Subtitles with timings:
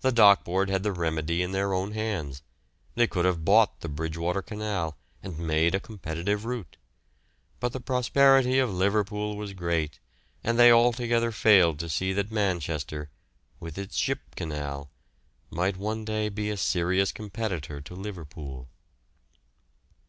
[0.00, 2.42] The Dock Board had the remedy in their own hands;
[2.96, 6.76] they could have bought the Bridgewater Canal, and made a competitive route;
[7.60, 10.00] but the prosperity of Liverpool was great,
[10.42, 13.10] and they altogether failed to see that Manchester,
[13.60, 14.90] with its Ship Canal,
[15.50, 18.66] might one day be a serious competitor to Liverpool.